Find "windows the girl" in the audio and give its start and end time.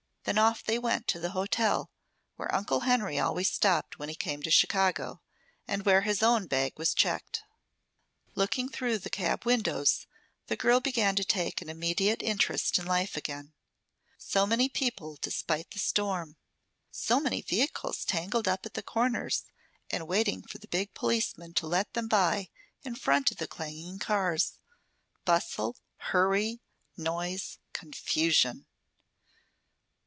9.47-10.79